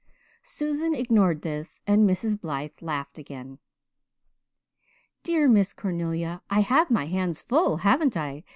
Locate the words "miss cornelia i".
5.47-6.61